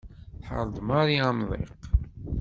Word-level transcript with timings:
Tḥerr-d 0.41 0.77
Mari 0.87 1.17
amḍiq. 1.29 1.69